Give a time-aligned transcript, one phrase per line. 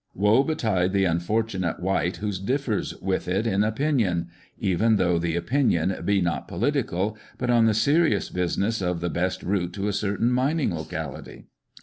[0.15, 5.95] Woe betide the unfortunate wight who diifers with it in opinion— even though the opinion
[6.03, 10.31] be not political, but on the serious business of the best route to a certain
[10.31, 11.45] mining locality.